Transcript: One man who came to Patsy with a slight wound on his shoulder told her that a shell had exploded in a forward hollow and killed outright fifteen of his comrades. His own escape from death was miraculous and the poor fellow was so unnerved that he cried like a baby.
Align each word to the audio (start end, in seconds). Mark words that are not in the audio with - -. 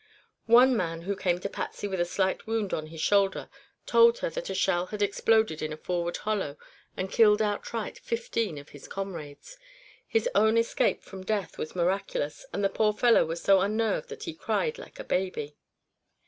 One 0.47 0.75
man 0.75 1.03
who 1.03 1.15
came 1.15 1.37
to 1.41 1.47
Patsy 1.47 1.87
with 1.87 1.99
a 1.99 2.05
slight 2.05 2.47
wound 2.47 2.73
on 2.73 2.87
his 2.87 2.99
shoulder 3.01 3.49
told 3.85 4.17
her 4.17 4.31
that 4.31 4.49
a 4.49 4.55
shell 4.55 4.87
had 4.87 5.03
exploded 5.03 5.61
in 5.61 5.71
a 5.71 5.77
forward 5.77 6.17
hollow 6.17 6.57
and 6.97 7.11
killed 7.11 7.39
outright 7.39 7.99
fifteen 7.99 8.57
of 8.57 8.69
his 8.69 8.87
comrades. 8.87 9.59
His 10.07 10.27
own 10.33 10.57
escape 10.57 11.03
from 11.03 11.23
death 11.23 11.59
was 11.59 11.75
miraculous 11.75 12.47
and 12.51 12.63
the 12.63 12.67
poor 12.69 12.93
fellow 12.93 13.25
was 13.25 13.43
so 13.43 13.59
unnerved 13.61 14.09
that 14.09 14.23
he 14.23 14.33
cried 14.33 14.79
like 14.79 14.99
a 14.99 15.03
baby. 15.03 15.55